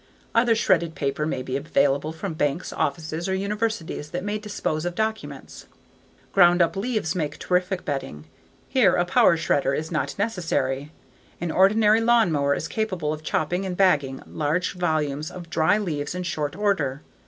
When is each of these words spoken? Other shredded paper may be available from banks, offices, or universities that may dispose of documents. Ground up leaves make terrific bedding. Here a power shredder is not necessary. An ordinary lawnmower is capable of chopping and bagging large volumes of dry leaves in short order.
Other 0.33 0.55
shredded 0.55 0.95
paper 0.95 1.27
may 1.27 1.43
be 1.43 1.55
available 1.55 2.11
from 2.11 2.33
banks, 2.33 2.73
offices, 2.73 3.29
or 3.29 3.35
universities 3.35 4.09
that 4.09 4.23
may 4.23 4.39
dispose 4.39 4.83
of 4.83 4.95
documents. 4.95 5.67
Ground 6.33 6.59
up 6.59 6.75
leaves 6.75 7.13
make 7.13 7.37
terrific 7.37 7.85
bedding. 7.85 8.25
Here 8.67 8.95
a 8.95 9.05
power 9.05 9.37
shredder 9.37 9.77
is 9.77 9.91
not 9.91 10.17
necessary. 10.17 10.91
An 11.39 11.51
ordinary 11.51 12.01
lawnmower 12.01 12.55
is 12.55 12.67
capable 12.67 13.13
of 13.13 13.21
chopping 13.21 13.63
and 13.63 13.77
bagging 13.77 14.23
large 14.25 14.73
volumes 14.73 15.29
of 15.29 15.51
dry 15.51 15.77
leaves 15.77 16.15
in 16.15 16.23
short 16.23 16.55
order. 16.55 17.03